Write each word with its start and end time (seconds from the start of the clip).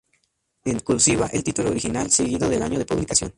En 0.65 0.79
"cursiva" 0.79 1.27
el 1.27 1.43
título 1.43 1.69
original, 1.69 2.09
seguido 2.09 2.49
del 2.49 2.63
año 2.63 2.79
de 2.79 2.85
publicación. 2.87 3.29